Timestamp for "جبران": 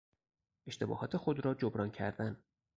1.53-1.91